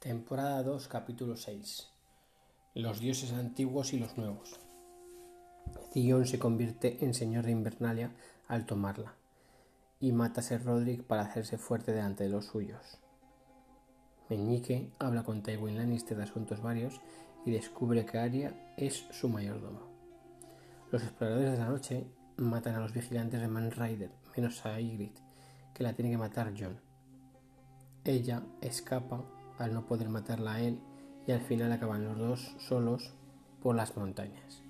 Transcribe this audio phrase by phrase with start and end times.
[0.00, 1.90] Temporada 2, capítulo 6.
[2.74, 4.58] Los dioses antiguos y los nuevos.
[5.92, 8.10] Theon se convierte en señor de Invernalia
[8.48, 9.12] al tomarla,
[10.00, 12.96] y mata a Ser Roderick para hacerse fuerte delante de los suyos.
[14.30, 16.98] Meñique habla con Tywin Lannister de asuntos varios
[17.44, 19.82] y descubre que Arya es su mayordomo.
[20.90, 22.06] Los exploradores de la noche
[22.38, 25.20] matan a los vigilantes de Man Rider, menos a Ygritte,
[25.74, 26.80] que la tiene que matar Jon.
[28.02, 29.22] Ella escapa
[29.60, 30.80] al no poder matarla a él
[31.26, 33.12] y al final acaban los dos solos
[33.62, 34.62] por las montañas.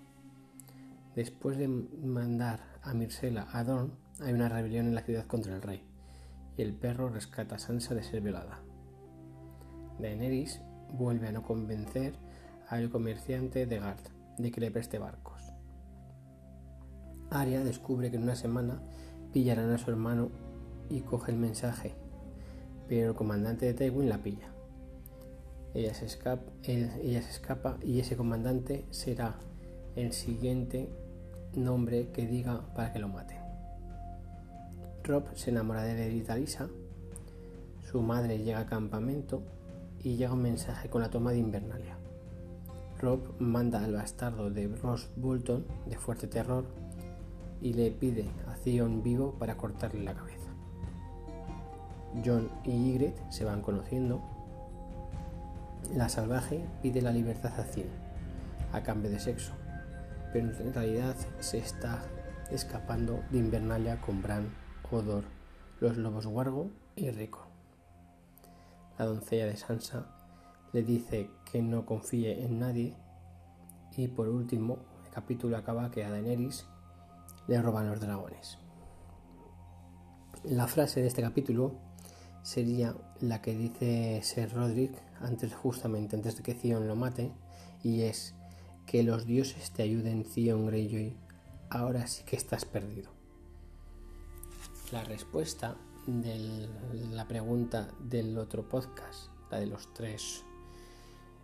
[1.15, 5.63] Después de mandar a Mirsela a Dorn, hay una rebelión en la ciudad contra el
[5.63, 5.85] rey
[6.57, 8.61] y el perro rescata a Sansa de ser violada.
[10.01, 10.61] Daenerys
[10.93, 12.15] vuelve a no convencer
[12.69, 14.01] al comerciante de Gard
[14.39, 15.53] de que le preste barcos.
[17.31, 18.83] Arya descubre que en una semana
[19.33, 20.31] pillarán a su hermano
[20.89, 21.95] y coge el mensaje,
[22.89, 24.53] pero el comandante de Tywin la pilla.
[25.75, 29.39] Ella se, escapa, ella se escapa y ese comandante será
[29.95, 30.89] el siguiente
[31.55, 33.39] nombre que diga para que lo maten.
[35.05, 36.69] Rob se enamora de Lady Talisa,
[37.91, 39.43] su madre llega al campamento
[40.03, 41.97] y llega un mensaje con la toma de Invernalia.
[43.01, 46.65] Rob manda al bastardo de Ross Bolton, de fuerte terror,
[47.63, 50.51] y le pide a Theon vivo para cortarle la cabeza.
[52.25, 54.21] John y Ygritte se van conociendo
[55.95, 57.89] la salvaje pide la libertad a Cien,
[58.73, 59.53] a cambio de sexo,
[60.33, 62.03] pero en realidad se está
[62.51, 64.55] escapando de Invernalia con Bran,
[64.91, 65.25] Odor,
[65.81, 67.47] los lobos Wargo y Rico.
[68.99, 70.07] La doncella de Sansa
[70.73, 72.97] le dice que no confíe en nadie
[73.97, 76.67] y por último el capítulo acaba que a Daenerys
[77.47, 78.59] le roban los dragones.
[80.45, 81.75] La frase de este capítulo
[82.43, 87.33] sería la que dice Ser Roderick antes justamente antes de que Theon lo mate
[87.83, 88.35] y es
[88.87, 91.17] que los dioses te ayuden Theon Greyjoy.
[91.71, 93.11] Ahora sí que estás perdido.
[94.91, 95.77] La respuesta
[96.07, 96.69] de
[97.13, 100.45] la pregunta del otro podcast la de los tres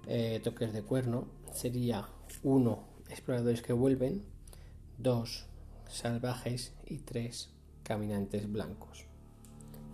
[0.06, 2.08] eh, toques de cuerno sería
[2.42, 4.24] uno exploradores que vuelven
[4.98, 5.46] dos
[5.88, 7.50] salvajes y tres
[7.82, 9.06] caminantes blancos.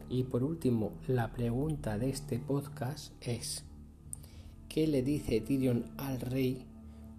[0.09, 3.65] Y por último, la pregunta de este podcast es,
[4.73, 6.65] ¿qué le dice Tyrion al rey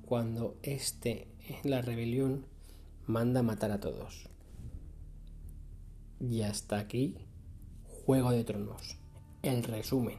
[0.08, 2.47] cuando éste en la rebelión
[3.06, 4.28] manda matar a todos?
[6.19, 7.16] Y hasta aquí,
[8.06, 8.97] Juego de Tronos,
[9.44, 10.18] el resumen.